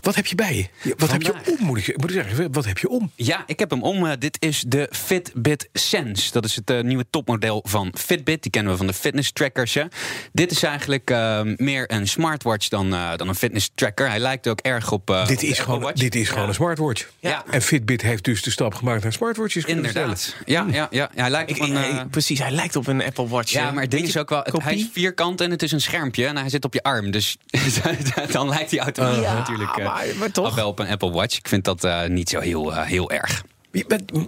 [0.00, 0.94] Wat heb je bij je?
[0.96, 2.52] Wat heb je om, moet ik, moet ik zeggen?
[2.52, 3.10] Wat heb je om?
[3.14, 4.06] Ja, ik heb hem om.
[4.06, 6.32] Eh, dit is de Fitbit Sense.
[6.32, 8.42] Dat is het eh, nieuwe topmodel van Fitbit.
[8.42, 9.74] Die kennen we van de fitness trackers.
[9.74, 9.84] hè.
[10.32, 14.08] Dit is eigenlijk eh, meer een smartwatch dan, eh, dan een fitness tracker.
[14.08, 15.10] Hij lijkt ook erg op.
[15.10, 17.08] eh, dit op is gewoon, dit is gewoon een smartwatch.
[17.18, 17.44] Ja.
[17.50, 20.36] En Fitbit heeft dus de stap gemaakt naar smartwatches Inderdaad.
[20.46, 21.10] Ja, ja, ja.
[21.14, 22.08] ja hij lijkt Ik, op een.
[22.10, 23.50] precies, hij lijkt op een Apple Watch.
[23.52, 24.40] ja, maar het ding is ook wel.
[24.42, 26.26] het- hij is vierkant en het is een schermpje.
[26.26, 27.10] En hij zit op je arm.
[27.10, 27.36] Dus
[28.32, 29.76] dan lijkt hij automatisch Ja, natuurlijk.
[30.18, 30.54] Maar- toch?
[30.54, 31.36] wel op een Apple Watch.
[31.38, 33.42] Ik vind dat eh, niet zo heel, eh, heel erg.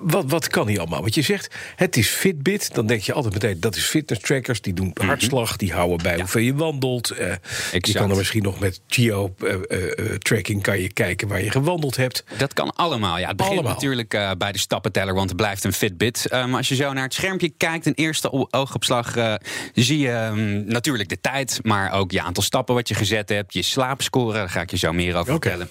[0.02, 1.00] Wat, wat kan hij allemaal?
[1.00, 2.74] Want je zegt, het is Fitbit.
[2.74, 4.60] Dan denk je altijd meteen, dat is fitness trackers.
[4.60, 7.10] Die doen hartslag, die houden bij hoeveel je wandelt.
[7.10, 7.34] Eh,
[7.72, 12.24] je kan er misschien nog met geo-tracking kan je kijken waar je gewandeld hebt.
[12.38, 13.18] Dat kan allemaal.
[13.18, 13.74] Ja, het begint Allemaal.
[13.74, 16.26] natuurlijk eh, bij de stappenteller, want het blijft een Fitbit.
[16.26, 19.34] Eh, maar als je zo naar het schermpje kijkt, een eerste oogopslag, eh,
[19.74, 23.52] zie je ehm, natuurlijk de tijd, maar ook je aantal stappen wat je gezet hebt,
[23.52, 25.68] je slaapscore, daar ga ik je zo meer over vertellen.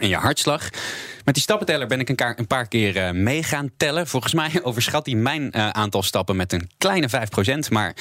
[0.00, 0.68] En je hartslag.
[1.28, 4.06] Met die stappenteller ben ik een, paar keer eh, mee gaan tellen.
[4.06, 7.08] Volgens mij overschat hij mijn eh, aantal stappen met een kleine
[7.66, 7.68] 5%.
[7.70, 7.94] Maar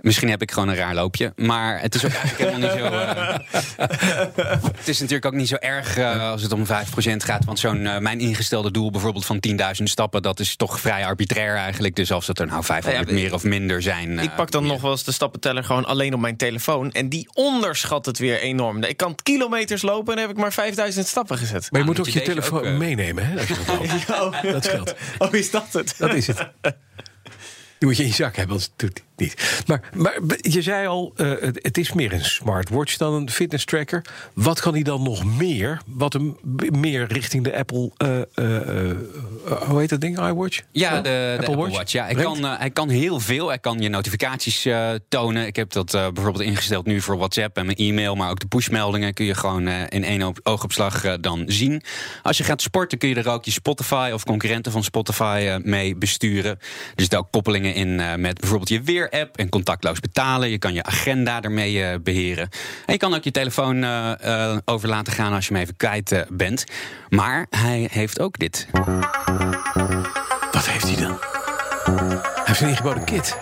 [0.00, 1.32] misschien heb ik gewoon een raar loopje.
[1.36, 2.86] Maar het is ook eigenlijk helemaal niet zo.
[2.86, 6.68] eh, het is natuurlijk ook niet zo erg eh, als het om 5%
[7.16, 7.44] gaat.
[7.44, 11.56] Want zo'n eh, mijn ingestelde doel bijvoorbeeld van 10.000 stappen, dat is toch vrij arbitrair
[11.56, 11.96] eigenlijk.
[11.96, 14.18] Dus als het er nou 500 Ja, ja, meer of minder zijn.
[14.18, 16.92] Ik pak dan nog wel eens de stappenteller gewoon alleen op mijn telefoon.
[16.92, 18.82] En die onderschat het weer enorm.
[18.82, 21.52] Ik kan kilometers lopen en dan heb ik maar 5000 stappen gezet.
[21.52, 23.26] Maar je Nou, moet ook je telefoon ook, meenemen.
[23.26, 24.42] Hè, als je dat loopt.
[24.58, 24.94] Dat scheelt.
[25.18, 25.94] Oh, is dat het?
[25.98, 26.48] Dat is het.
[27.78, 29.62] Die moet je in je zak hebben, anders doet hij het niet.
[29.66, 33.64] Maar, maar je zei al, eh, het, het is meer een smartwatch dan een fitness
[33.64, 34.04] tracker.
[34.32, 35.80] Wat kan hij dan nog meer?
[35.86, 36.36] Wat hem
[36.70, 38.96] meer richting de Apple, eh, eh,
[39.66, 40.60] hoe heet dat ding, iWatch?
[40.72, 41.92] Ja, de, de Apple, Watch.
[41.92, 43.48] Ja, hij, kan, hij kan heel veel.
[43.48, 44.66] Hij kan je notificaties
[45.08, 45.46] tonen.
[45.46, 48.14] Ik heb dat bijvoorbeeld ingesteld nu voor WhatsApp en mijn e-mail.
[48.14, 51.82] Maar ook de pushmeldingen kun je gewoon in één oog- oogopslag dan zien.
[52.22, 55.96] Als je gaat sporten kun je er ook je Spotify of concurrenten van Spotify mee
[55.96, 56.50] besturen.
[56.50, 56.60] Er
[56.96, 60.50] zitten ook koppelingen in met bijvoorbeeld je weer-app en contactloos betalen.
[60.50, 62.48] Je kan je agenda ermee eh, beheren.
[62.86, 65.76] En je kan ook je telefoon eh, eh, over laten gaan als je hem even
[65.76, 66.64] kwijt bent.
[67.08, 68.66] Maar hij heeft ook dit.
[70.52, 71.18] Wat heeft hij dan?
[72.18, 73.36] Hij heeft een ingebouwde kit.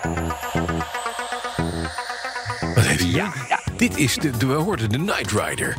[2.75, 3.33] Wat heeft hij Ja.
[3.49, 3.77] dan?
[3.77, 5.77] Dit is de, de, we hoorden de Night Rider.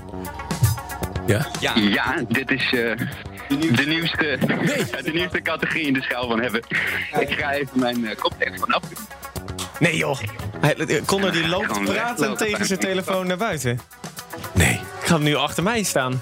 [1.27, 1.47] Ja?
[1.61, 2.97] Ja, Ja, dit is eh,
[3.49, 4.39] de, nieuwste,
[5.05, 6.61] de nieuwste categorie in de schaal van hebben.
[7.19, 8.83] Ik ga even mijn uh, koptelefoon af.
[9.79, 10.19] Nee joh.
[10.61, 13.81] Hij, Connor die loopt praten tegen zijn telefoon naar buiten.
[14.55, 14.73] Nee.
[14.73, 16.21] Ik ga hem nu achter mij staan.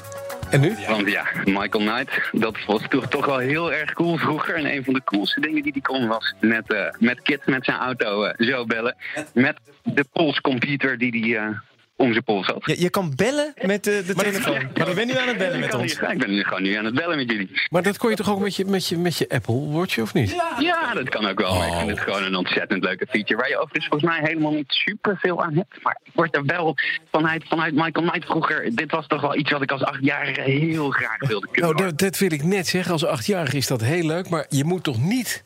[0.51, 0.77] En nu?
[0.89, 4.55] Want ja, Michael Knight, dat was toch, toch wel heel erg cool vroeger.
[4.55, 7.65] En een van de coolste dingen die hij kon was met, eh, met Kit met
[7.65, 8.97] zijn auto eh, zo bellen.
[9.33, 11.59] Met de polscomputer die hij eh,
[11.97, 12.63] om zijn pols had.
[12.65, 14.55] Je, je kan bellen met de, de telefoon.
[14.77, 15.93] Maar dan ben je nu aan het bellen met Ik ons.
[15.93, 17.51] Ik ben nu gewoon nu aan het bellen met jullie.
[17.71, 20.15] Maar dat kon je toch ook met je, met je, met je Apple Watch, of
[20.15, 20.37] niet?
[20.59, 21.55] Ja, dat kan ook wel.
[21.55, 21.89] Maar ik vind Oh.
[21.89, 23.37] het gewoon een ontzettend leuke feature.
[23.41, 25.83] Waar je overigens volgens mij helemaal niet super veel aan hebt.
[25.83, 26.75] Maar ik word er wel
[27.13, 28.71] vanuit, vanuit Michael Knight vroeger.
[28.75, 31.71] Dit was toch wel iets wat ik als achtjarige heel graag wilde kunnen.
[31.75, 32.93] Nou, dat, dat wil ik net zeggen.
[32.93, 34.29] Als achtjarige is dat heel leuk.
[34.29, 35.45] Maar je moet toch niet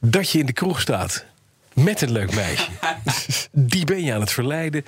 [0.00, 1.26] dat je in de kroeg staat
[1.74, 2.68] met een leuk meisje.
[3.52, 4.84] Die ben je aan het verleiden.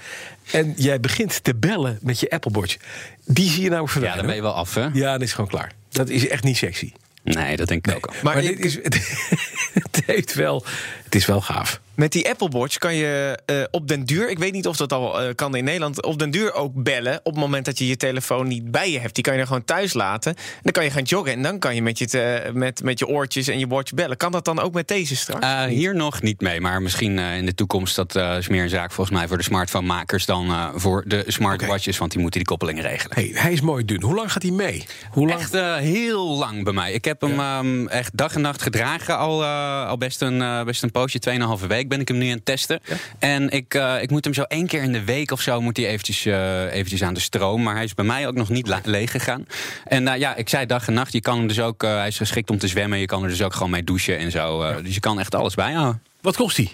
[0.51, 2.77] En jij begint te bellen met je Apple Watch.
[3.25, 4.19] Die zie je nou ja verleiden.
[4.19, 4.89] dan ben je wel af, hè?
[4.93, 5.73] Ja, dat is gewoon klaar.
[5.89, 6.93] Dat is echt niet sexy.
[7.23, 8.07] Nee, dat denk ik ook.
[8.07, 8.15] al.
[8.23, 10.65] Maar, Maar dit is, het, heeft wel,
[11.15, 11.81] het is wel gaaf.
[11.95, 14.93] Met die Apple Watch kan je eh, op den duur, ik weet niet of dat
[14.93, 17.87] al eh, kan in Nederland, op den duur ook bellen op het moment dat je
[17.87, 19.15] je telefoon niet bij je hebt.
[19.15, 20.37] Die kan je er gewoon thuis laten.
[20.37, 22.99] En dan kan je gaan joggen en dan kan je met je, te- met, met
[22.99, 24.17] je oortjes en je watch bellen.
[24.17, 25.45] Kan dat dan ook met deze straks?
[25.47, 27.97] Eh, hier nog niet mee, maar misschien eh, in de toekomst.
[27.97, 31.25] Dat eh, is meer een zaak volgens mij voor de smartphone-makers dan eh, voor de
[31.27, 33.17] smartwatches, want die moeten die koppelingen regelen.
[33.17, 34.03] Hey, hij is mooi dun.
[34.03, 34.85] Hoe lang gaat hij mee?
[35.11, 35.41] Hoe lang?
[35.41, 36.93] Echt eh, heel lang bij mij.
[36.93, 39.19] Ik heb hem ehm, echt dag en nacht gedragen.
[39.19, 42.29] Al, eh, al best, een, eh, best een poosje, 2,5 week ben ik hem nu
[42.29, 42.81] aan het testen.
[43.19, 45.77] En ik, eh, ik moet hem zo één keer in de week of zo moet
[45.77, 47.63] hij eventjes, eh, eventjes aan de stroom.
[47.63, 49.47] Maar hij is bij mij ook nog niet leeg gegaan.
[49.85, 51.13] En eh, ja, ik zei dag en nacht.
[51.13, 52.99] Je kan hem dus ook, hij is geschikt om te zwemmen.
[52.99, 54.75] Je kan er dus ook gewoon mee douchen en zo.
[54.83, 56.14] Dus je kan echt alles bijhouden.
[56.25, 56.69] Wat kost hij?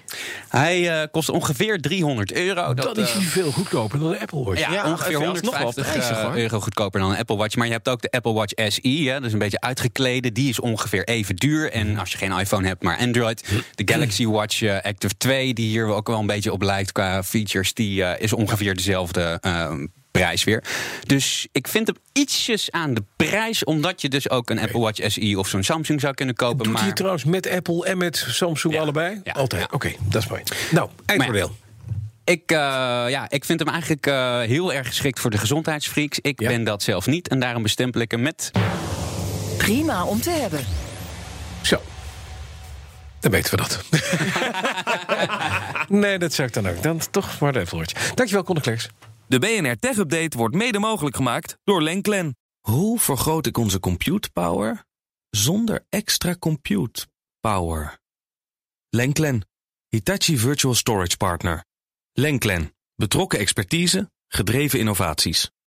[0.49, 2.75] Hij eh, kost ongeveer 300 euro.
[2.75, 4.61] Dat, is eh, hij veel goedkoper dan de Apple Watch.
[4.61, 7.57] ja, Ja, ongeveer even alsnog wel 150 prijzig, eh, euro goedkoper dan een Apple Watch.
[7.57, 10.33] Maar je hebt ook de Apple Watch SE, hè, dat is een beetje uitgeklede.
[10.33, 11.73] Die is ongeveer even duur.
[11.73, 13.45] En als je geen iPhone hebt, maar Android.
[13.75, 17.75] De Galaxy Watch Active 2, die hier ook wel een beetje op lijkt qua features,
[17.75, 19.41] die eh, is ongeveer dezelfde
[20.11, 20.65] prijs weer.
[21.07, 25.11] Dus ik vind hem ietsjes aan de prijs, omdat je dus ook een Apple Watch
[25.11, 26.65] SE of zo'n Samsung zou kunnen kopen.
[26.65, 28.81] Doet maar hij trouwens met Apple en met Samsung Ja.
[28.81, 29.21] allebei?
[29.25, 29.33] Ja.
[29.33, 29.63] Altijd.
[29.63, 29.69] Ja.
[29.71, 30.43] Oké, dat is mooi.
[30.71, 31.57] Nou, eindoordeel.
[32.25, 32.57] Ik, eh,
[33.09, 36.19] ja, ik vind hem eigenlijk eh, heel erg geschikt voor de gezondheidsfreaks.
[36.21, 36.49] Ik Ja.
[36.49, 38.51] ben dat zelf niet en daarom bestempel ik hem met...
[39.59, 40.65] Prima om te hebben.
[41.63, 41.83] Zo.
[43.21, 43.83] Dan weten we dat.
[46.03, 46.83] nee, dat zou ik dan ook.
[46.83, 48.11] Dan toch maar de Apple Watch.
[48.15, 48.89] Dankjewel, Conor Klerks.
[49.31, 52.37] De BNR Tech Update wordt mede mogelijk gemaakt door Lenklen.
[52.61, 54.85] Hoe vergroot ik onze compute power
[55.29, 57.07] zonder extra compute
[57.41, 57.99] power?
[58.89, 59.49] Lenklen,
[59.89, 61.65] Hitachi Virtual Storage Partner.
[62.13, 65.51] Lenklen, betrokken expertise, gedreven innovaties.